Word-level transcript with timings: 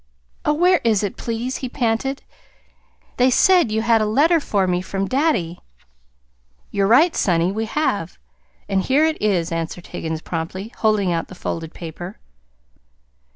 "Oh, 0.45 0.53
where 0.55 0.81
is 0.83 1.03
it, 1.03 1.15
please?" 1.15 1.57
he 1.57 1.69
panted. 1.69 2.23
"They 3.17 3.29
said 3.29 3.71
you 3.71 3.83
had 3.83 4.01
a 4.01 4.05
letter 4.07 4.39
for 4.39 4.65
me 4.65 4.81
from 4.81 5.07
daddy!" 5.07 5.59
"You're 6.71 6.87
right, 6.87 7.15
sonny; 7.15 7.51
we 7.51 7.65
have. 7.65 8.17
And 8.67 8.81
here 8.81 9.05
it 9.05 9.21
is," 9.21 9.51
answered 9.51 9.85
Higgins 9.85 10.23
promptly, 10.23 10.73
holding 10.79 11.13
out 11.13 11.27
the 11.27 11.35
folded 11.35 11.75
paper. 11.75 12.17